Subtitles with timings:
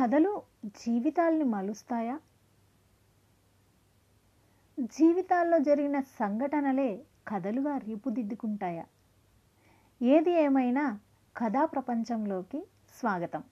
[0.00, 2.20] కథలు జీవితాల్ని మలుస్తాయా?
[4.80, 8.84] జీవితాల్లో జరిగిన సంఘటనలే కథలుగా రూపుదిద్దుకుంటాయా?
[10.02, 11.00] ఏది ఏమైనా
[11.36, 12.66] కథా ప్రపంచంలోకి
[13.00, 13.44] స్వాగతం.